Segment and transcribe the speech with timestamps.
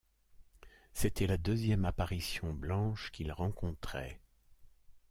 [0.93, 4.19] C’était la deuxième apparition blanche qu’il rencontrait.